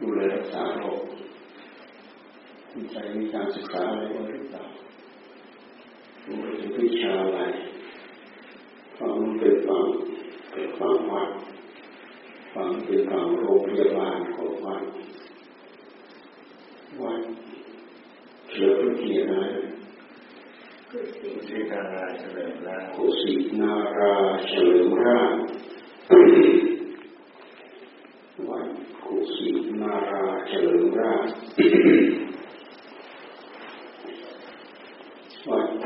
[0.00, 1.02] ดูแลรักษาโรค
[2.72, 4.64] มีใจมีการศึกษาอะไรบ้างหรือเปล่า
[6.24, 7.40] ดูเป็นวิชาอะไร
[8.98, 9.86] ฟังเป็นฟัง
[10.50, 11.30] เป็นฟังวัด
[12.54, 14.82] ฟังเป็นฟังโรงพยาบาลของวัด
[17.02, 17.20] วัด
[18.48, 19.44] เฉลิมพระเกียรตินะ
[20.90, 24.14] กุศินาราเฉลิมราชกุศินารา
[24.46, 25.34] เฉลิมราช
[28.48, 28.68] วัด
[29.04, 29.48] กุศิ
[29.80, 31.28] นาราเฉลิมราช
[35.48, 35.85] วัดไท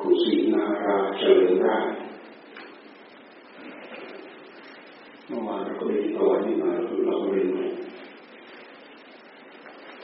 [0.00, 1.86] กุศินาราเฉลิมราช
[5.26, 6.70] เมื่อวานเราก็เรียนต่อนี่มา
[7.06, 7.48] เราเรียน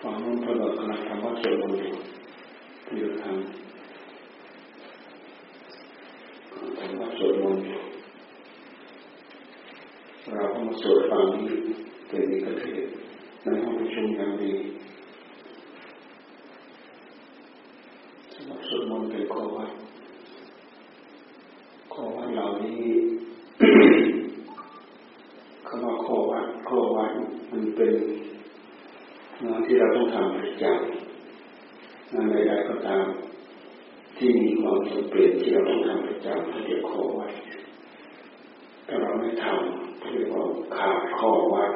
[0.01, 1.93] ฟังนู้นพระเรากำลังทำวัดสวดมนต์อยู่
[2.87, 3.37] ที่เราทำ
[6.79, 7.81] ทำวัดสวดมนต์อยู่
[10.33, 11.47] เราก็มาสวดฟังนี้
[12.09, 12.87] เป็นเอกเทศ
[13.43, 14.53] ในห้องประชุมอย่างดี
[18.35, 19.71] สำหรับสวดมนต์เป็นข้อวัด
[21.93, 22.83] ข้อวัดเหล่านี้
[25.67, 27.13] คำว่าข้อวัดข้อวัด
[27.51, 27.95] มันเป็น
[29.43, 33.07] งานที่เราต้องทำประจำงานใดๆก็ตาม
[34.17, 37.33] ที่มีความจำเป็นที่เราต้องทำประจำเรียกข้อวัด
[38.87, 40.43] ถ้าเราไม่ทำเรียกว่า
[40.77, 41.73] ขาดข้อวัด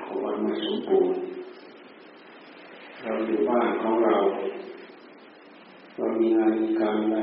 [0.00, 1.20] ข้อวัดไม่สมบูรณ์
[3.02, 4.16] เราอยู่บ้านของเรา
[5.96, 7.18] เรามีงานมีการอะไร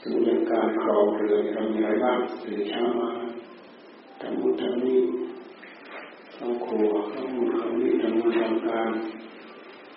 [0.00, 3.10] สมมติอย่างการครองเรือนเรามีอะไรบ้างตื่นเช้ามา
[4.20, 5.00] ทำบุญทำนี้
[6.38, 8.90] เข้าครัวเข้ามุญเข้านี่ทำงานทำการ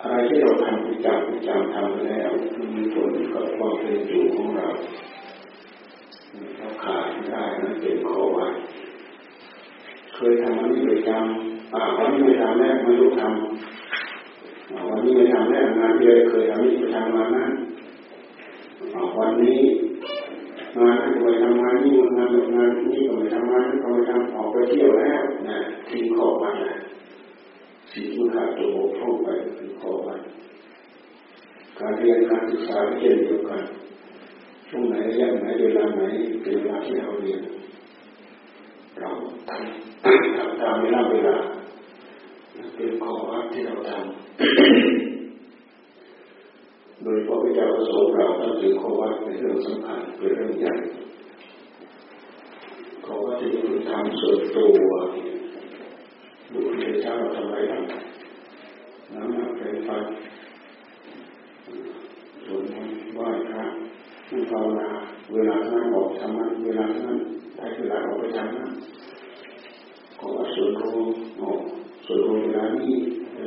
[0.00, 4.68] อะไรที่เราทำประจำประจำทำไปแล้วมันมีผลกับความเป็นอยู่ของเรา
[6.56, 8.52] เราขาดไม่ได้นั่นเป็นข้อวัด
[10.14, 17.52] เคยทำอันนี้ประจำอ่าวันนี้ไม่ทำแล้วไม่รู้ทำวันนี้ไม่ทำแล้วงานที่เคยทำนี่ไปทำงานนั้น
[19.18, 19.60] วันนี้
[20.78, 25.61] งานนั้นไปทำงานนี่งานงานนี่ก็ไปทำงานนั้นก็ไปทำออกไปเที่ยวแล้วนะ
[25.92, 26.78] ทิ้งข้อวัดนะ
[27.92, 30.20] สิ่งที่ขาดตัวบกพร่องไปคือข้อวัด
[31.78, 33.62] การเรียนการศึกษาเช่นเดียวกัน
[34.68, 36.02] ช่วงไหนระยะไหนเวลาไหน
[36.42, 37.42] เป็นเวลาที่เราเรียน
[39.00, 39.10] เรา
[40.36, 41.36] ทำตามเวลาเวลา
[42.76, 44.02] เป็นข้อวัดที่เราทำ
[47.02, 50.72] โดยพระพุทธเจ้าประสงค์เราต้องถือข้อวัดเป็นเรื่องสำคัญเป็นเรื่องใหญ่
[53.06, 53.60] ข้อวัดที่เรา
[53.90, 54.90] ทำส่วนตัว
[57.20, 57.82] พระเจ้าเราทำอะไรบ้าง
[59.14, 59.90] น้ำหนักเป็นไฟ
[62.44, 62.68] ส่วนต์
[63.14, 63.64] ไหว้พระ
[64.30, 64.88] นั่งภาวนา
[65.32, 67.18] เวลานั้นบอกทำนั้นเวลานั้น
[67.56, 68.70] ได้เวลาออกไปทำนั้น
[70.20, 71.06] ก็ส่วนรวม
[71.40, 71.60] ออก
[72.06, 72.94] ส่วนรวมเวลานี้
[73.32, 73.38] ไป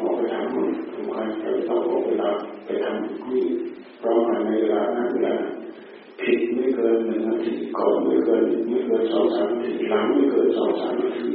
[0.00, 2.30] ออกไปทำนั้นสำคัญไปต้องออกเวลา
[2.64, 3.44] ไปทำนี่
[4.02, 5.34] พร้อมกันในเวลานั้นเวลา
[6.20, 11.30] ผิดไม่เกินหนึ่งนาทีก่อนไม่เกินไม่เกินสองสามนาทีหลังไม่เกินสองสามนาที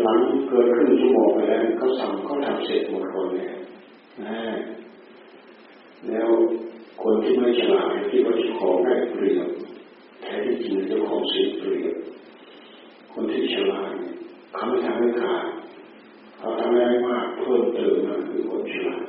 [0.00, 3.46] หลังเกินครึ่งชั่วโมงไปแล้วเขาสั่งเขาทำเสร็จหมดคนเลย
[4.24, 4.40] นะ
[6.08, 6.28] แล้ว
[7.02, 9.48] คนที่ไม่ฉลาดที่ว่าเจ้าของได้เปรียบ
[10.22, 11.96] แท้ที่จริงเจ้าของเสียเปรียบ
[13.12, 13.92] คนที่ฉลาด
[14.54, 15.46] เขาไม่ทำให้ขาด
[16.38, 19.04] เขาทำได้มากเพิ่มเติมมาคือคนฉลาด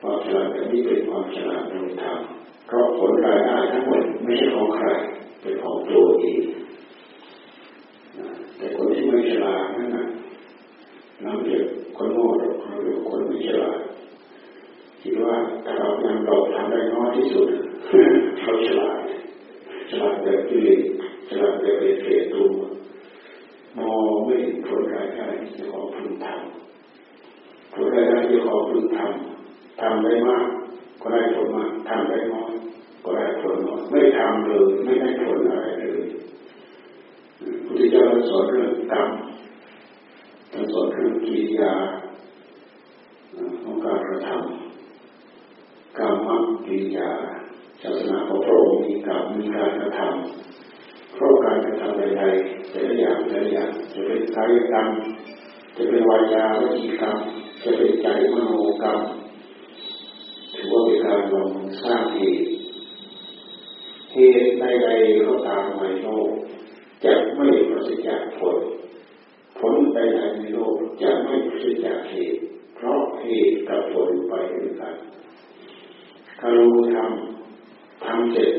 [0.00, 2.18] ความฉลาดแบบนี้เป็นความฉลาดโดยธรรม
[2.66, 4.86] เพราะผลรายได้ทั้งหมดไม่ใช่ของใคร
[5.40, 6.40] เป็นของตัวเอง
[8.56, 10.06] แต่คนที่ไม่ฉลาดนั่นนะ
[11.24, 11.64] น้ำเดือด
[11.96, 12.26] คนโง่
[12.82, 13.78] หรือคนไม่ฉลาด
[15.02, 15.34] คิดว่า
[15.64, 17.48] ถ้าเรายังเราทำได้น้อยที่สุด
[18.40, 18.98] เขาฉลาด
[19.90, 20.80] ฉลาดแบบกิเลส
[21.28, 22.48] ฉลาดแบบเสียตัว
[23.78, 30.46] มองไม่เห็นผลรายได้ที่จะขอพึงทำผลรายได้ที่ขอพึงทำทำได้มาก
[31.00, 32.52] ก็ได้ผลมากทำได้น้อย
[33.04, 35.66] ก็ได้ผลน้อยไม่ทำเลยไม่ได้ผลอะไร
[37.74, 39.08] พุทธเจ้าสอนเรื่องกรรม
[40.52, 41.74] ท่านสอนเรื่องกิริยา
[43.62, 46.28] ของการกระทำกรรม
[46.66, 47.10] กิริยา
[47.82, 54.88] ศาสนาของพระองค์มีกรรมมีการกระทำเพราะการกระทำใดๆแต่ละอย่างแต่ละอย่างจะเป็นกายกรรม
[55.76, 57.16] จะเป็นวาจาวจีกรรม
[57.62, 58.98] จะเป็นใจมโนกรรม
[60.54, 61.50] ถือว่าเป็นการลง
[61.82, 62.50] สร้างเหตุ
[64.12, 66.30] เหตุใดๆก็ตามในโลก
[67.04, 68.58] จะไม่ประสิทธิ์จากผล
[69.58, 70.74] ผลใดๆในโลก
[71.04, 72.40] จะไม่ประสิทธิ์จากเหตุ
[72.76, 74.94] เพราะเหตุกับผลไปด้วยกัน
[76.38, 76.64] ถ้าเรา
[76.96, 78.52] ทำทำเสร็จ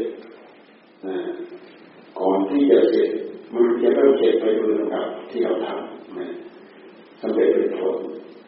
[2.20, 3.10] ก่อนที่จะเสร็จ
[3.54, 7.96] มันจะเริ่มเสร็จไปดยลำดับที่เราทำสำเร็จเป็นผล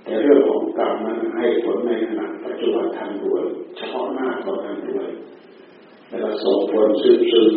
[0.03, 3.45] แต่เรื่องของกรรมนั้นให้ผลในขณะปัจจุบันทันด่วน
[3.77, 5.09] เฉพาะหน้าก็ทันด่วน
[6.09, 7.51] แล้วส่งผลสืบสืบ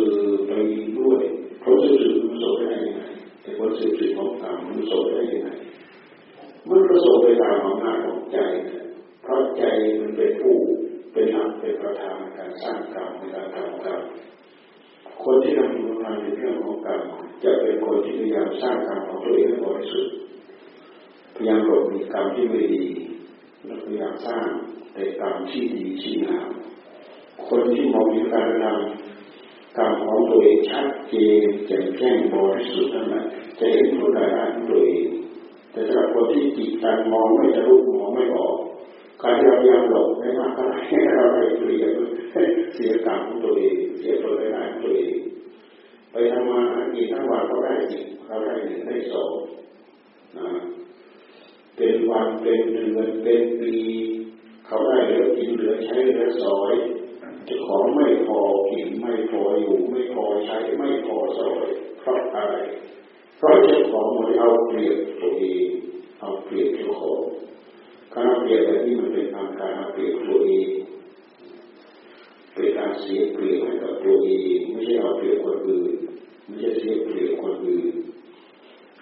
[0.47, 0.51] ไป
[0.97, 1.21] ด้วย
[1.63, 3.01] ผลสืบสืบมันส่งได้ยังไง
[3.41, 5.21] แต่ผลสืบสืบของกรรมมันส่งได้
[6.69, 8.37] มันก็ส่งไปตามอำนาจของใจ
[9.23, 9.63] เพราะใจ
[9.99, 10.55] มันเป็นผู้
[11.13, 14.01] เป็นหลักเป็นประธานในการสร้างกรรมในการทำกรรม
[15.23, 17.01] คนที่ทำบุญทานในเรื่องของกรรม
[17.43, 20.13] จะเป็นคนที่พยายามสร้างกรรมของตัวเองให้บริสุทธิ์
[21.35, 22.85] พยายามหลบมีกรรมที่ไม่ดี
[23.65, 24.47] และพยายามสร้าง
[24.93, 26.49] แต่กรรมที่ดีที่งาม
[27.47, 33.25] คนที่มองเห็นการทำกรรมของตัวเองชัดเจนแจ่มแจ้งบริสุทธิ์นั้น
[33.59, 34.23] จะเห็นผลได้
[34.53, 35.07] ของตัวเอง
[35.71, 38.55] แต่สำหรับคนที่จิตการมองไม่ทะลุมองไม่ออก
[39.21, 40.79] การที่เราพยายามหลบไม่มากเท่าไหร่
[41.15, 41.91] เราไปเปลี่ยน
[42.73, 45.15] เสียกรรมของตัวเองเสียผลได้ของตัวเอง
[46.11, 49.33] ไปทำมาหากินทั้งวันก็ได้สิเราได้หนึ่งได้สอง
[50.37, 50.49] นะ
[51.75, 53.73] เป็นวันเป็นเดือนเป็นปี
[54.65, 56.73] เขาได้เหลือกินเหลือใช้เหลือสอย
[57.45, 58.39] เจ้าของไม่พอ
[58.71, 61.65] กินไม่พออยู่ไม่พอใช้ไม่พอสอย
[61.99, 62.55] เพราะอะไร
[63.41, 65.67] เพราะเจ้าของมันเอาเปรียบตัวเอง
[66.19, 67.21] เอาเปรียบเจ้าของ
[68.13, 70.69] การเอาเปรียบแบบนี้มันเป็นทางการเอาเปรียบตัวเอง
[72.53, 75.93] เป็นการเสียเปรียบให้กับตัวเองไม่ใช่เอาเปรียบคนอื่น
[76.45, 77.93] ไม่ใช่เสียเปรียบคนอื่น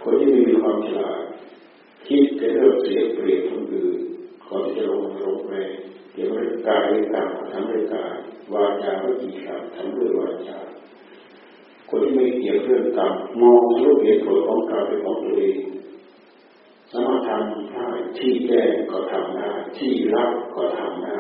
[0.04, 1.22] คนที่มีความฉลาด
[2.08, 4.00] คิดจะเริ่มเสียเปรียบคนอื่น
[4.48, 5.72] ก่อนที่จะลงลงแรง
[6.14, 6.82] เดี๋ยวมันกาย
[7.14, 8.16] กรรทำด้วยกาย
[8.54, 10.60] วาจาวิจีกรรมทำด้วยวาจา
[11.90, 15.58] คนที่ไม่เกี่ยวเรื่องกรรมมองทะลุเหตุผลของกรรมเป็นของตัวเอง
[16.92, 17.88] สามารถทำได้
[18.18, 21.18] ที่แก้ก็ทำได้ที่รับก็ทำได้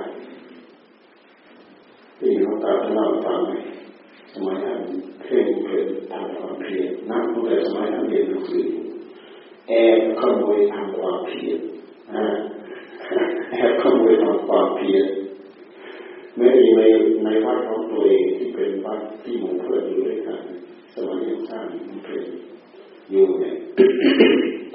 [2.19, 4.81] ที่หลวงตาท่านเล่าฟังไสมัยนั้น
[5.23, 8.67] เคร่งเคร่งทำความเพียรนักตั้งแต่สมัยนั้นเรียนหนังสือ
[9.69, 11.59] แอบขโมยทำความเพียร
[13.51, 15.05] แอบขโมยทำความเพียร
[16.35, 16.81] ไม่ได้ใน
[17.23, 19.83] ในวัดของตัวเองที่เป็นวัดที่หมู่เพื่อน
[21.51, 22.23] มัยยังสร้างมันเป็น
[23.11, 23.55] อยู่เนี่ย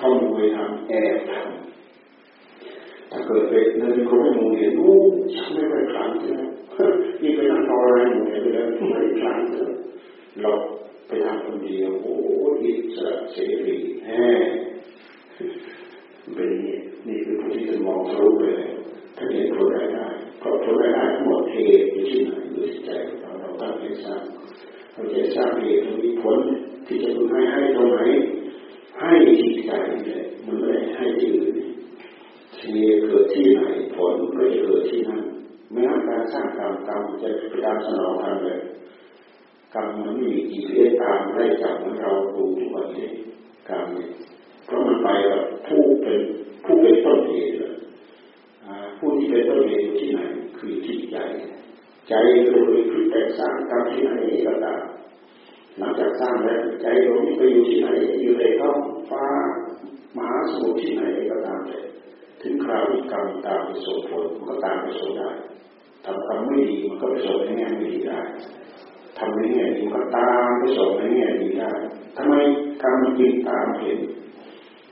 [0.01, 4.93] ขโมยทำแอบทำถ้าเกิดเป็นเดินคนไม่มองเห็นโอ้
[5.35, 6.43] ฉันไม่ไปครั้งใช่ไหม
[7.23, 9.73] นี่ไปนั่งรออะไรอยู่เนี่ยเลยไม่ครั้งเลย
[10.43, 10.51] เรา
[11.07, 12.15] ไปทำคนเดียวโอ้
[12.63, 13.37] อิสระเส
[13.67, 13.77] รี
[14.07, 14.27] แฮ่
[16.35, 16.77] เป็นนี่
[17.07, 18.64] นี่คือผู้ที่จะมองทะลุไปเลย
[24.95, 26.39] เราจะสร้างเหตุมีผล
[26.87, 27.99] ที่จะให้ให้ตรงไหน
[29.01, 29.11] ให้
[29.41, 29.71] ที่ใจ
[30.07, 31.55] เนี่ยมันไม่ได้ให้ที่อื่น
[32.55, 33.63] เที่เกิดที่ไหน
[33.95, 35.23] ผลก็จะเกิดที่นั่น
[35.71, 38.61] ไม่งั้นการสร้างกรรมกรรมจะไปตามสนองทางเลย
[39.75, 43.09] กรรมมันมีกี่เรื่องตามได้จากเหมือนเราดูทุกวันนี้
[43.69, 44.11] กรรมเนี่ย
[44.67, 46.21] เพราะมันไปกับผู้เป็น
[46.65, 47.55] ผู้เป็นต้นเหตุ
[48.99, 50.21] ผู้ที่เป็นต้นเหตุที่ไหน
[50.59, 51.17] คือจิตใจ
[52.09, 52.15] ใจ
[52.51, 54.15] เราเลยคือแต่สร้างกรรมที่ไหน
[54.47, 54.83] ก็ตาม
[55.79, 57.89] หลังจากสร้างแล้วใจเราไปอยู่ที่ไหน
[58.23, 58.79] อยู่ในท้อง
[59.11, 59.25] ฟ้า
[60.17, 61.79] มหาสมุทรที่ไหนก็ตามแต่
[62.43, 65.31] ถึงคราวที่กรรมตามไปส่งผลมันก็ตามไปส่งได้
[66.05, 68.21] ทำกรรมไม่ดีมันก็ไปส่งในแง่ไม่ดีได้
[69.19, 71.73] ทำในแง่ดีมันก็ตามไปส่งในแง่ดีได้
[72.17, 72.35] ทำไม
[72.83, 73.99] กรรมมันจึงตามเห็น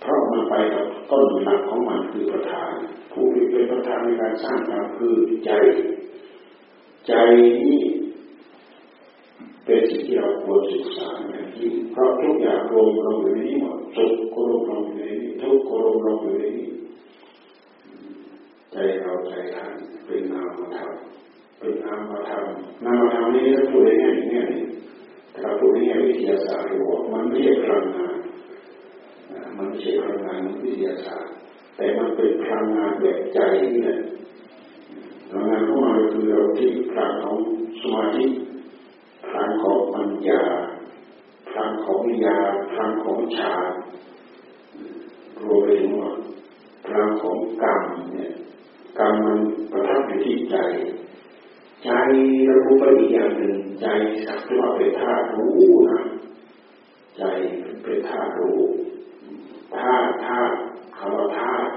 [0.01, 2.73] เพราะมันไปกับต้นหลักของมันคือประธาน
[3.13, 5.15] ผู้เป็นประธานในการสร้างกรรมคือ
[5.45, 5.51] ใจ
[7.07, 7.81] ใจนี้
[9.65, 16.71] เป็นสิ่งที่เราควรศึกษาอย่างยิ่งเพราะทุกอย่างรวมลงอยู่ในนี้หมดสุขก็รวมลงอยู่ในนี้ทุกข์ก็รวมลงอยู่ในนี้
[18.73, 19.73] ใจเราใจท่าน
[20.07, 20.93] เป็นนามธรรม
[21.59, 22.45] เป็นนามธรรม
[22.85, 24.65] นามธรรมนี้ถ้าพูดในแง่นี้
[25.33, 28.17] ถ้าเราพูดในแง่วิทยาศาสตร์บอกมันไม่ใช่พลังงาน
[29.57, 31.33] มันไม่ใช่พลังงานวิทยาศาสตร์
[31.77, 33.39] แต่มันเป็นพลังงานแบบใจ
[33.73, 34.01] นี่แหละ
[35.33, 37.39] พลังานของมันคือเราที่พลังของ
[37.81, 38.27] สมาธิ
[39.27, 40.43] พลังของปัญญา
[41.49, 42.39] พลังของวิญญา
[42.71, 43.71] พลังของฌาน
[45.43, 46.13] รวมไปถึงว่า
[46.85, 47.83] พลังของกรรม
[48.15, 48.33] เนี่ย
[48.99, 49.39] กรรมมัน
[49.73, 50.57] ประทับอยู่ที่ใจ
[51.85, 51.91] ใจ
[52.47, 53.87] เรารู้ไปอีกอย่างหนึ่งใจ
[54.27, 55.53] สักต่ว่าเป็นธาตุรู้
[55.91, 56.01] นะ
[57.17, 57.23] ใจ
[57.83, 58.61] เป็นธาตุรู้
[59.77, 60.55] ธาตุธาตุ
[60.97, 61.73] คำว่าธาตุ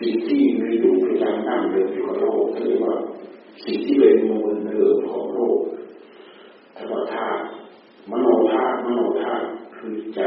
[0.00, 2.94] สิ่งที่มีอยู่ประจำตั้งเดิมอยู่กับโลกเรียกว่า
[3.64, 5.60] สิ่งที่เป็นมูลเนื้อของโลก
[6.76, 7.42] ธรรมธาตุ
[8.10, 10.20] มโนธาตุมโนธาตุคือใจ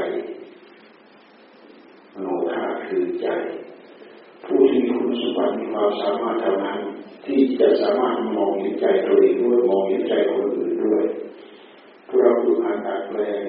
[2.14, 3.28] มโนธาตุคือใจ
[4.46, 6.80] ผู้ที่มีคุณสมบัติมีความสามารถเท่านั้น
[7.26, 11.04] ที่จะสามารถมองเห็นใจตัวเองด้วยมองเห็นใจคนอื่นด้วย
[12.08, 13.44] พวกเราดูอ่านดัดแปลง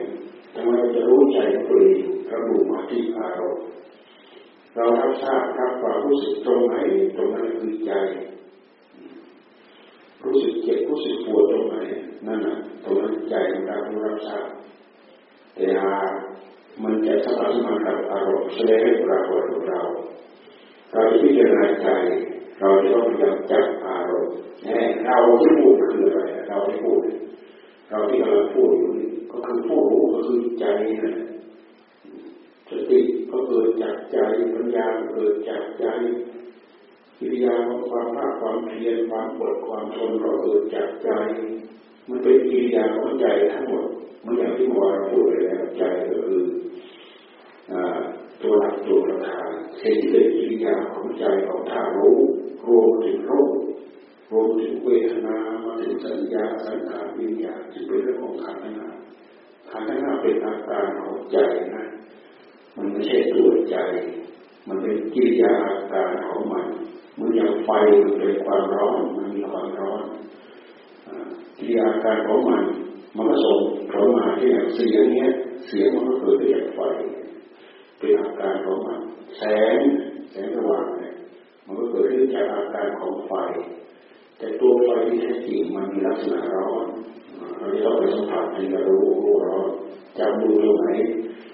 [0.54, 1.38] ทำไมเราจะรู้ใจ
[1.68, 3.64] ตัวเองระบุมาที่อารมณ์
[4.74, 6.76] เรารับทราบรับความรู้สึกตรงไหน
[7.16, 7.92] ตรงนั้นคือใจ
[10.24, 11.76] รู้สึกเจ็บรู้สึกปวดตรงไหน
[12.26, 13.76] นั่นน่ะตรงนั้นใจของเรา
[14.06, 14.46] รับทราบ
[15.54, 15.94] แต่หา
[16.82, 19.82] มันจะสัมผัสมันกับอารมณ์แสดงให้ปรากฏกับเรา
[20.92, 21.88] เราจะพิจารณาใจ
[22.60, 27.00] เราจะต้องพยายามจับอารมณ์แน่เราที่พูดคืออะไรเราที่พูด
[27.90, 30.64] เราที่กำลังพูดอยู่นี่ก็คือผู้รู้ก็คือใจ
[31.04, 31.14] นั่น
[32.70, 34.16] สติก็เกิดจากใจ
[34.54, 35.86] ปัญญาเกิดจากใจ
[37.18, 41.10] กิริยาของความภาคความเพียรความอดความทนก็เกิดจากใจ
[42.08, 43.86] มันเป็นกิริยาของใจทั้งหมด
[44.22, 46.42] เมื่ออย่างที่เมื่อวานพูดไปแล้วใจก็คือ
[48.42, 49.48] ตัวหลักตัวประธาน
[49.82, 52.18] สิ่งที่เป็นกิริยาของใจของธาตุรู้
[52.68, 53.50] รวมถึงรูป
[54.32, 58.90] รวมถึงเวทนามาถึงสัญญาสังขารวิญญาณที่เป็นเรื่องของขันธ์ห้า
[59.70, 61.36] ขันธ์ห้าเป็นอาการของใจ
[61.74, 61.84] นะ
[62.76, 63.76] มันไม่ใช่ตัวใจ
[64.68, 66.66] มันเป็นกิริยาอาการของมัน
[67.16, 67.70] เมือนอย่างไฟ
[68.02, 70.02] มันเป็นความร้อนมันมีความร้อน
[71.58, 72.64] กิริยาอาการของมัน
[73.16, 75.28] มันก็ส่งเข้ามาที่อย่างเสียงเนี้ย
[75.66, 76.80] เสียงมันก็เกิดจากไฟ
[77.98, 79.00] เป็นอาการของมัน
[79.38, 79.42] แส
[79.76, 79.78] ง
[80.30, 81.14] แสงสว่างเนี่ย
[81.64, 83.32] มันก็เกิดขึ้นจากอาการของไฟ
[84.38, 86.86] แต่ตัวไฟที่แท้จริงมันมีลักษณะร้อน
[87.58, 89.04] เราจะต้องไปสัมผัสให้เรารู้
[89.46, 89.68] ร้อน
[90.18, 90.88] จำดูตรงไหน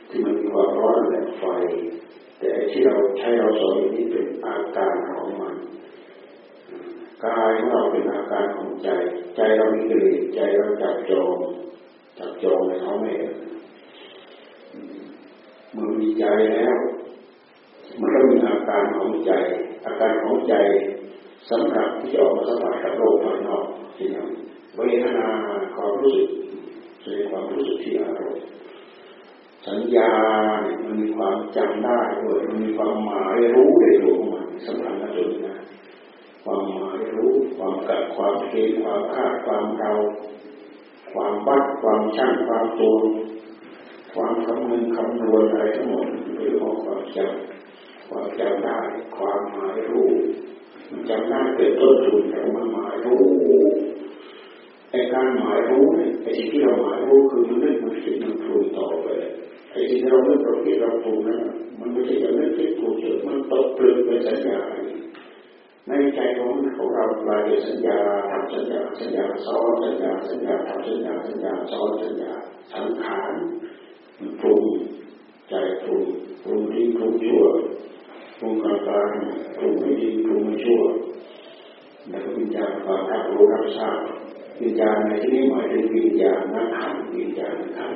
[0.08, 0.34] ที่มัน
[0.78, 1.44] ร้อนแบบไฟ
[2.38, 5.56] แต่ที่เราใช้เราสอนนี้เป็นอาการของมัน
[7.24, 8.88] กายของเราเป็นอาการของใจ
[9.36, 11.36] ใจเรามีกิเลสใจเราจับจอง
[12.18, 13.12] จับจองในเขาไม่
[15.72, 16.76] เมื่อมีใจแล้ว
[18.00, 19.32] มันก็มีอาการของใจ
[19.86, 20.54] อาการของใจ
[21.50, 23.64] สำหรับที่ออกมาสัมผัสกับโลกภายนอก
[23.96, 24.28] ที่นั่น
[24.76, 25.26] เวทนา
[25.74, 26.28] ความรู้สึก
[27.00, 28.44] แสดงความรู้สึกที่อารมณ์
[29.66, 30.12] สัญญา
[30.62, 35.56] เนี่ยมันมีความจำได้ด้วยมันมีความหมายรู้ในตัวของมันสำคัญนะจุดนะ
[36.44, 39.92] ความหมายรู้ความกับความเกณฑ์ความคาดความเดา
[41.12, 42.96] ความวัดความช่างความตัว
[44.14, 48.78] ความคำนึงคำนวณอะไรทั้งหมดเรื่องความจำความจำได้
[49.16, 50.08] ความหมายรู้
[50.90, 53.22] มันจำได้เป็นต้นทุนแต่มันหมายรู้
[54.90, 59.08] ไอ้การหมายรู้เนี่ยไอ้สิ่งที่เราหมายรู้คือมันนึกมันคิดมันปรุงต่อไป
[59.70, 61.40] ไอ้ที่เราเลือกเราคิเราปรุงนั้น
[61.78, 64.58] มันไม่ใช่การเลือกคิดปรุงเฉยมันตกเปลือกเป็นสัญญา
[65.88, 67.98] ในใจของของเรากลายเป็นสัญญา
[68.30, 72.32] ทำสัญญาสัญญาซ้อนสัญญาสัญญาทำสัญญาสัญญาซ้อนสัญญา
[72.72, 73.32] สังขาร
[74.18, 74.64] มันปรุง
[75.48, 76.04] ใจปรุง
[76.42, 77.44] ปรุงดีปรุงชั่ว
[78.38, 79.10] ปรุงกลางกลาง
[79.56, 80.82] ปรุงไม่ดีปรุงไม่ชั่ว
[82.08, 83.98] แล้วก็วิญญาณความรับรู้รับทราบ
[84.60, 87.92] วิญญาณในที่นี้หมายถึงวิญญาณนักขันวิญญาณนักขัน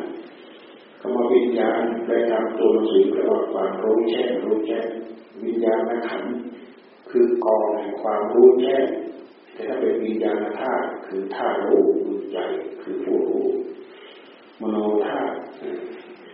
[1.07, 4.87] คำว่าวิญญาณแปลตามตัวหนังสือแปลว่าความรู้แจ้งรู้แจ้ง
[5.45, 6.25] วิญญาณขัน
[7.11, 8.87] คือกองแห่งความรู้แจ้ง
[9.53, 12.39] แต่ถ้าเป็นวิญญาณธาตุคือธาตุรู้คือใจ
[12.83, 13.47] คือผู้รู้
[14.61, 15.37] มโนธาตุ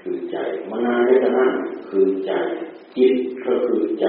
[0.01, 0.37] คือใจ
[0.71, 1.47] มนาเวทนา
[1.89, 2.33] คือใจ
[2.97, 4.07] จิตก็คือใจ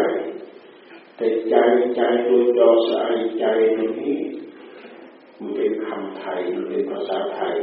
[1.18, 1.56] แต่ใจ
[1.96, 3.46] ใจตัวจอสายใจ
[3.78, 4.20] ตรงนี้
[5.40, 7.56] มันเป็นคำไทยมันเป็นภาษาไทย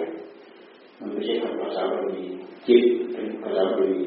[0.99, 2.27] มันไม่ใช่คำภาษาบาลี
[2.69, 4.07] จิตเป็นภาษาบาลี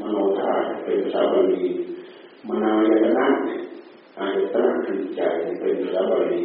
[0.00, 0.52] มโนธา
[0.84, 1.64] เป็นภาษาบาลี
[2.48, 3.26] มนายตนะ
[4.18, 5.20] อายตนะคือใจ
[5.60, 6.44] เป็นภาษาบาลี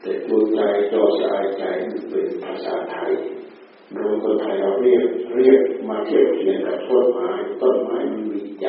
[0.00, 0.58] แต่ตัวใจ
[0.92, 1.64] จอสายใจ
[2.10, 3.12] เป็นภาษาไทย
[3.92, 7.28] โดยคนไทยเราเรียกเรียกมาเทียบเทียงกับต้นไม้
[7.62, 8.66] ต้นไม้มันมีใจ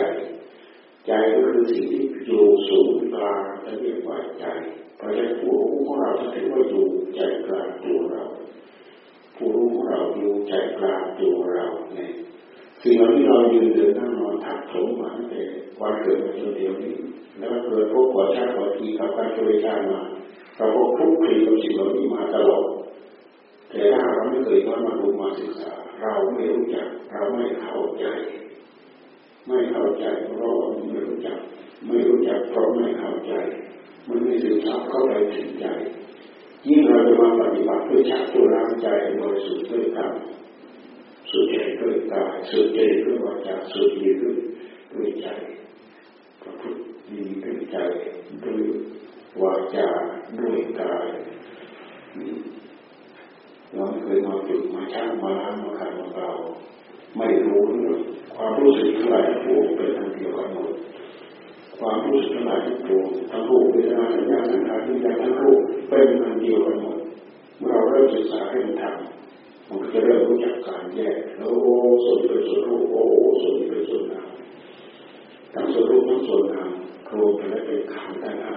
[1.07, 3.43] ใจก็คือสิ่งที่อยู่สูงกลาง
[3.81, 4.45] เรียกว่าใจ
[4.97, 6.85] เพราะฉะนั้นผู้รู้ของเราถือว่าอยู่
[7.15, 8.23] ใจกลางตัวเรา
[9.41, 12.11] ผู้รู้ของเราอยู่ใจกลางตัวเราเนี่ย
[12.81, 15.43] สิ่งเหล่านี้เรายืนเดินนั่งนอนถักถมมาตั้งแต่
[15.81, 16.95] วันเกิดมาจนเดียวนี้
[17.37, 20.01] แล้วเกิดพวกขวชาติขวทีกับการช่วยชาติมา
[20.57, 22.65] เราก็คลุกคลีกับสิ่งเหล่านี้มาตลอด
[23.69, 25.71] แต่ถ้าเราไม่เคยย้อนมาดูมาศึกษา
[26.01, 28.05] เราไม่รู้จักเราไม่เข้าใจ
[29.47, 30.55] ไม่เข้าใจเพราะ
[30.89, 31.37] ไม่รู้จัก
[31.85, 33.33] ไม่รู้จักเพราะไม่เข้าใจ
[34.07, 35.65] มันไม่ศึกษาเข้าไปถึงใจ
[36.67, 38.87] ยิ่งเราจะมาปฏิบัติเพื่อชักตัวร่างใจ
[39.19, 40.13] บริสุทธิ์ด้วยธรรม
[41.29, 44.37] สุดใจด้วยกายสุดใจด้วยวาจาสุดใจด้วย
[44.93, 45.27] ด้วยใจ
[46.41, 47.77] ประพฤติดีด้วยใจ
[48.43, 48.61] ด้วย
[49.41, 49.87] วาจา
[50.39, 51.07] ด้วยกาย
[53.73, 56.29] เราเคยมาฝึกมาช่างมาล้างมาขัดมาเบา
[57.17, 57.99] ไม่รู้เรื่อง
[58.35, 60.71] ความรู้สึกเทั้งหลายทั้เป็นทั้งเดียวกันหมด
[61.81, 65.59] ความรู้สึกหลายทั้งปวงทั้งรูปเวทนาสัญญาสังขารวิญญาณทั้งรูป
[65.89, 66.97] เป็นอันเดียวกันหมด
[67.59, 73.03] เมื่อเราเริ่มศึกษาเริ่มทำมันก็จะเริ่มรู้จักการแยกแล้วโอ้ส่วนเป็นส่วนรูปโอ้
[73.41, 74.29] ส่วนเป็นส่วนนาม
[75.53, 76.71] ทั้งส่วนรูปทั้งส่วนนาม
[77.13, 78.55] รวมกันแล้วเป็นขันธ์ทั้งห้า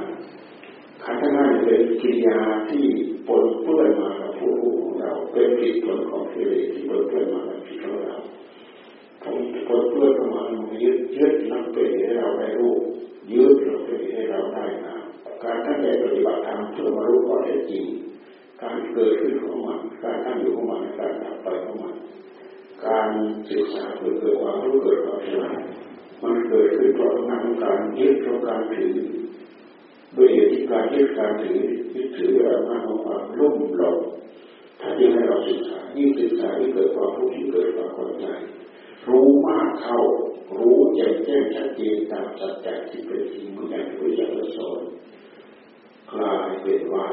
[1.03, 2.41] ขันธ์ทั้งห้าเป็นกิริยา
[2.71, 2.87] ที่
[3.29, 8.17] ปนเปื้อนมากับผู้รู้ของเราเป็นผิดผลของกิเลสที่ปนเปื้อนมากับผิดของเรา
[9.25, 9.39] ผม
[9.69, 12.75] ปนเปื้อนเข้ามามันยึดยึดนับเป็นให้เราได้รู้
[13.33, 14.95] ยึดเราเป็นให้เราได้นะ
[15.45, 17.85] การตั้งใจปฏิบัติธรรมเพื่อมารู้ข้อเท็จจริง
[18.63, 21.95] การเกิดขึ้นของมันการตั้งอยู่ของมันการดับไปของมัน
[22.87, 23.11] การ
[23.51, 25.61] ศึกษาเพื่อเกิดความรู้เกิดความฉลาด
[26.23, 28.95] มันเกิดขึ้นเพราะงานการยึดเพราะการถือ
[30.17, 31.59] ด้วยเหตุที่การยึดการถือ
[31.95, 33.99] ยึดถือด้วยอำนาจของความรุ่มหลง
[34.81, 38.27] ถ้ายิ่งให้เราศึกษายิ่งศึกษายิ่งเกิดความรู้ยิ่งเกิดความเข้าใจ
[39.09, 40.01] รู้มากเข้า
[40.57, 44.83] รู้แจ่มแจ้งชัดเจนตามสัจจะที่เป็นจริงเมื่ออย่างที่พระเจ้าสอน
[46.13, 47.07] กลายเป็นว่า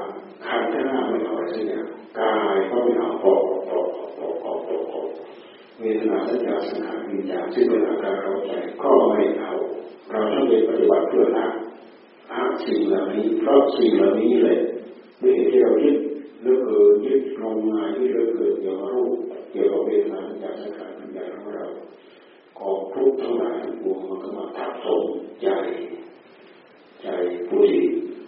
[0.46, 1.86] ขันธ์หน้าไม่เอาอะไรสักอย่าง
[2.20, 3.34] กายก็ไม่เอาพอ
[3.68, 3.80] พอ
[4.18, 5.08] พอพอพอพอก
[5.80, 8.52] เวทนาสัญญาสังขารวิญญาณซึ่งเป็นอาการเราใจ
[8.84, 9.54] ก็ไม่เอา
[10.10, 11.48] เราต้องไปปฏิบัติเพื่อละ
[12.32, 14.58] ละสิ่งเหล่านี้เพราะสิ่งเหล่านี้เลย
[15.22, 15.98] ด้วยที่เรายึด
[16.42, 19.12] เลือกเกินยึดลงมายึดเลือกเกินเกี่ยวกับรูป
[19.52, 21.66] เกี่ยวกับเวทนาสัญญาสังขาร วิญาของเรา
[22.60, 25.04] กองทุกข์ทั้งหลายทั้งปวงมันก็มาทับถม
[25.42, 25.48] ใจ
[27.02, 27.08] ใจ
[27.48, 27.84] ผู้ที่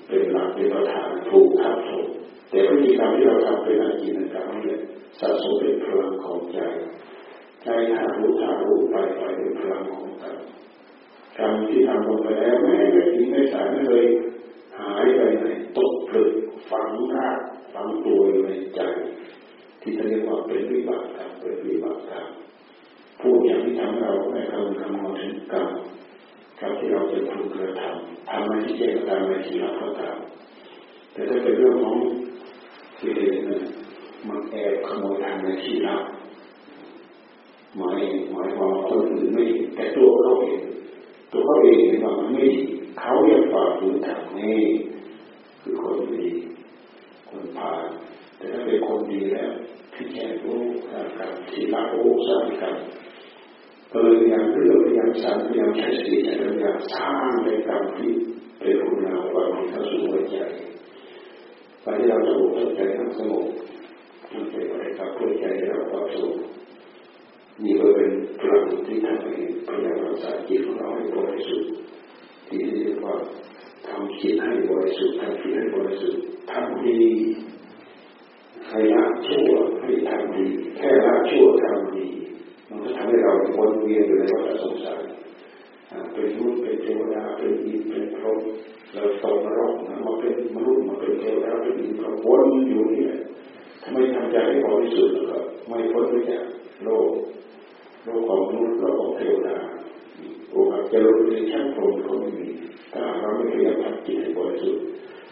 [0.07, 2.05] เป็นหลักเป็นประธานถูกทับถม
[2.49, 4.77] แต่พฤติกรรมที่เราทำเป็นอาชีพต่างๆนี่
[5.19, 6.59] สะสมเป็นพลังของใจ
[7.63, 10.37] ใจทารู้ทารู้ไปไปเป็นพลังของกรรม
[11.37, 14.05] กรรมที่ทำลงไปแล้วแม้ไม่ทิ้งไม่สายไม่เลย
[14.79, 15.45] หายไปไหน
[15.77, 16.31] ตกผลึก
[16.69, 17.39] ฝังราก
[17.73, 18.81] ฝังตัวอยู่ในใจ
[19.81, 22.27] ที่เรียกว่าเป็นวิบากกรรมเป็นวิบากกรรม
[23.21, 24.11] พูดอย่างที่ทำเรา
[24.65, 25.67] ไม่คำคำนวณถึงกรรม
[26.59, 30.17] กรรมที่เราจะพึงกระทำทำในที่เจตนาในที่เราก็ตาม
[31.13, 31.97] แต่ถ้าเป็นเรื่องของ
[32.99, 33.61] กิเลสเนี่ย
[34.27, 36.03] มันแอบขโมยทางในที่ลับ
[37.77, 37.99] หมาย
[38.31, 39.43] หมายความคนอื่นไม่
[39.75, 40.61] แต่ตัวเขาเอง
[41.31, 42.61] ตัวเขาเองเห็นว่ามันไม่ดี
[42.99, 44.61] เขายังฝ่าฝืนทางนี้
[45.61, 46.25] คือคนดี
[47.29, 47.71] คนพา
[48.37, 49.51] แต่ถ้าเป็นคนดีแล้ว
[49.93, 50.59] ที่แค่รู้
[51.17, 52.75] การที่ละโอ้สารกัน
[53.95, 58.11] ก็เลยพยายามเลือกพยายามสร้างพยายามใช้สติใช้ปัญญาสร้างในกรรมที่
[58.59, 60.37] เป็นคุณงามความดีเข้าสู่หัวใจ
[61.81, 63.45] ไปที่เราสงบใจทั้งสงบ
[64.31, 66.33] มันเป็นอะไรครับเพื่อใจเราความสุข
[67.63, 69.33] นี่ก็เป็นพลังที่ทำให้
[69.67, 71.69] พยายามรักษาจิตของเราให้บริสุทธิ์
[72.47, 73.15] ที่เรียกว่า
[73.87, 77.01] ทำจิตให้บริสุทธิ์ทำจิตให้บริสุทธิ์ทำดี
[78.67, 79.51] ให้ละชั่ว
[79.81, 80.45] ให้ทำดี
[80.77, 81.92] แค่ละชั่วทำ
[82.95, 85.01] ทำให้เราวนเวียนอยู่ในวัฏสงสาร
[86.13, 88.39] เป็นมนุษย์เป็นเทวดาเป็นอินเป็นพรหม
[88.93, 89.73] เราตกนรก
[90.05, 93.03] มาเป็นมนุษย์มาเป็นเทวดาเป็นอินพรหมวนอยู่นี่
[93.83, 96.43] ทำไมทำใจให้บริสุทธิ์ก็ไม่พ้นไปจาก
[96.83, 97.09] โลก
[98.03, 99.57] โลกของมนุษย์โลกของเทวดา
[100.51, 102.47] โอกาสจะลดในชั้นพรหมก็ไม่มี
[102.93, 104.83] ถ้าเราไม่พยายามทำจิตให้บริสุทธิ์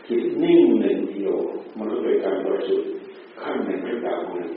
[0.07, 1.35] จิตนิ่งหนึ่งเดียว
[1.77, 2.89] มันก็เป็นการบริสุทธิ์
[3.41, 4.49] ขั้นหนึ่งระดับหนึ่ง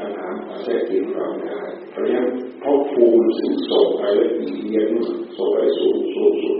[0.00, 2.26] ตัณหาอาศัยจิตเราไม่ได้เพราะงั้น
[2.62, 4.86] พอภูมิสิ่งส่งไปละเอียด
[5.36, 6.56] ส่งไปสูงสูงสูง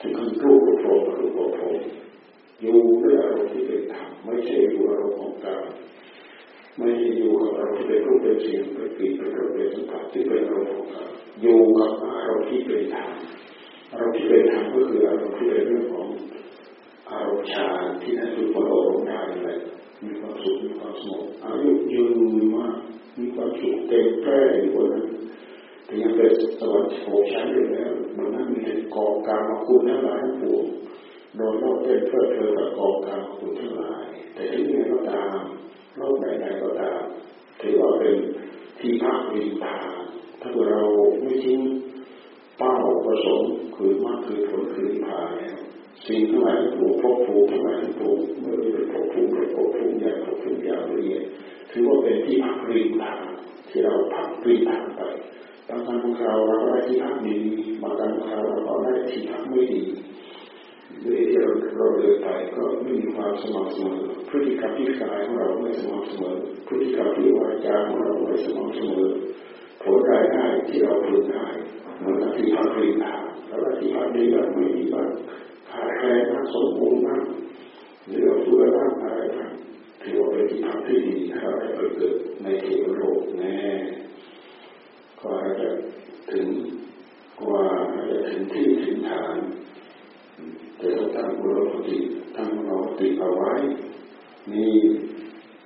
[0.00, 1.64] ถึงขั้นรูปโปรรูปโปร
[2.62, 5.62] อยู่ด้วยอารมณ์ที่เป็นธรรมไม่ใช่อยู่อารมณ์ของกรรม
[6.76, 11.08] ไม่ใช่อยู่กับอารมณ์ที่เป็นรูปเป็นเสียงเป็นกลิ่นเป็นรสเป็นสัมผัสที่เป็นอารมณ์ของกรรม
[11.42, 13.10] อยู่กับอารมณ์ที่เป็นธรรม
[13.92, 16.08] อารมณ์ที่เป็นธรรมก็คืออารมณ์ที่เป็นเรื่องของ
[17.10, 19.58] อารมณ์ฌานที่นั่นคือคนอารมณ์ได้เลย
[20.02, 22.04] มีความสุขมีความสงบอายุยื
[22.42, 22.76] นมาก
[23.18, 25.06] มีความสุขเต็มแพร่อยู่บนนั้น
[25.84, 30.64] แต่ยังเป็นสวรรค์โฉมชั้นอยู่แล้วบนนั้นมีแต่กองกรรมคุณทั้งหลายทั้งปวง
[31.36, 35.38] โดนโลกเต็มเพื่อเธอกับกองกรรมคุณทั้งหลาย แต่ที่ไหนก็ตาม
[35.96, 37.02] โลกใดๆก็ตาม
[37.60, 38.16] ถือว่าเป็น
[38.78, 39.92] ที่พักวินทาง
[40.40, 40.82] ถ้าเรา
[41.22, 41.60] ไม่ทิ้ง
[42.58, 42.74] เป้า
[43.06, 45.58] ประสงค์คือมากคือผลคือพาแล้ว
[46.06, 51.22] สิ่งทั้งหลายทั้งปวงพบภูมิทั้งหลายทั้งปวงเมื่อเป็นพบภูมิเป็นพบภูมิใหญ่พบภูมิยาวละเอียด
[51.70, 53.20] ถือว่าเป็นที่พักริมทาง
[53.68, 55.00] ที่เราพักริมทางไป
[55.68, 57.36] บางครั้งของเราเราได้ที่พักดี
[57.82, 59.82] บางครั้งของเราเราได้ที่พักไม่ดี
[61.04, 66.36] ด้วยที่เราเราเดินไปก็ไม่มีความสม่ำเสมอพฤติกรรมที่กายของเราไม่สม่ำเสมอ
[66.66, 69.08] พฤติกรรมที่วาจาของเราไม่สม่ำเสมอ
[69.82, 71.46] ผลรายได้ที่เราพึงได้
[71.98, 75.08] เหมือนที่พักริมทางแล้วที่พักดีบ้างไม่ดีบ้าง
[75.70, 77.22] ขาดแคลนบ้างางสมบูรณ์บ้าง
[78.06, 79.50] เหลือเฟือบ้างอะไรบ้าง
[80.02, 81.52] ถือว่าเป็นที่พักที่ดีถ้าเรา
[81.96, 83.56] เกิดในเทวโลกแน่
[85.20, 85.68] ก็อาจจะ
[86.32, 86.46] ถึง
[87.40, 89.36] กว่าอาจจะถึงที่ถึงฐาน
[90.80, 91.98] จะต้องตั้งบุรพติ
[92.36, 93.52] ตั้งเราติเอาไว้
[94.52, 94.74] นี่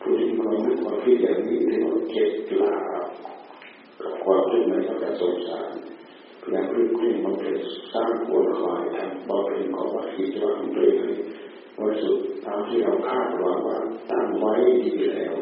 [0.00, 2.76] ผู้ที่มีความรู้ความคิดอย่างนี้เรียกว่าเก็บลา
[4.00, 5.70] กับความคิดในพระสงสาร
[6.38, 7.56] เพยายามรีบเร่งบำเพ็ญ
[7.92, 8.30] สร้างผ
[14.54, 15.34] ว้ดีแล้ว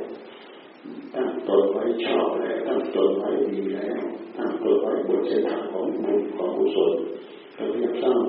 [1.15, 4.03] ตั้งตนไว้ชอบแล้วตั้งตนไว้ดีแล้ว
[4.37, 6.93] ตั้งตนไว้บนเส้นทางของบุญของกุศล
[7.55, 8.21] เราพยายามสร้าง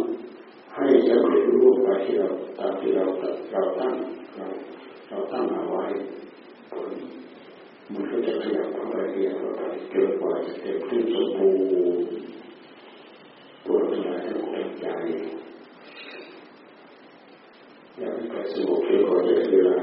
[0.76, 2.28] ให้สำเร็จรูปไปที่เรา
[2.60, 3.06] ตามที่เรา
[3.52, 3.94] เราตั้ง
[4.36, 4.46] เรา
[5.10, 5.86] เราตั้งเอาไว้
[6.72, 6.92] ผล
[7.92, 12.08] มันก็จะขยับเข้าไปขยับเข้าไปเกิดกว่าจะเต็มที่สมบูรณ์
[13.66, 14.86] ตัวทั้งหลายทั้งอกใจ
[17.98, 19.78] อยากให้ไปสงบเพื่อก่อนจะเวลา